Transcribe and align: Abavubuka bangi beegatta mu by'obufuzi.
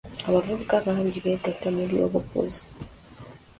Abavubuka 0.27 0.75
bangi 0.85 1.19
beegatta 1.23 1.67
mu 1.75 1.83
by'obufuzi. 1.89 2.61